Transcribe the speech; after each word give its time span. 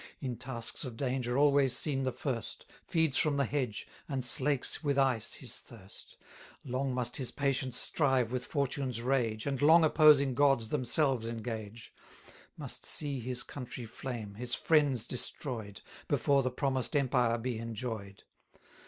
In 0.19 0.35
tasks 0.35 0.83
of 0.83 0.97
danger 0.97 1.37
always 1.37 1.77
seen 1.77 2.01
the 2.05 2.11
first, 2.11 2.65
Feeds 2.87 3.19
from 3.19 3.37
the 3.37 3.45
hedge, 3.45 3.87
and 4.09 4.25
slakes 4.25 4.83
with 4.83 4.97
ice 4.97 5.33
his 5.35 5.59
thirst, 5.59 6.17
1110 6.63 6.71
Long 6.71 6.91
must 6.95 7.17
his 7.17 7.29
patience 7.29 7.77
strive 7.77 8.31
with 8.31 8.43
fortune's 8.47 8.99
rage, 9.03 9.45
And 9.45 9.61
long 9.61 9.83
opposing 9.83 10.33
gods 10.33 10.69
themselves 10.69 11.27
engage; 11.27 11.93
Must 12.57 12.83
see 12.83 13.19
his 13.19 13.43
country 13.43 13.85
flame, 13.85 14.33
his 14.33 14.55
friends 14.55 15.05
destroy'd, 15.05 15.81
Before 16.07 16.41
the 16.41 16.49
promised 16.49 16.95
empire 16.95 17.37
be 17.37 17.59
enjoy'd. 17.59 18.23